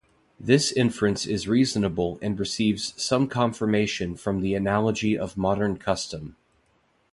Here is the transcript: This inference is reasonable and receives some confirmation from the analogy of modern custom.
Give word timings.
This 0.39 0.71
inference 0.71 1.27
is 1.27 1.47
reasonable 1.47 2.17
and 2.23 2.39
receives 2.39 2.99
some 2.99 3.27
confirmation 3.27 4.15
from 4.15 4.41
the 4.41 4.55
analogy 4.55 5.15
of 5.15 5.37
modern 5.37 5.77
custom. 5.77 6.35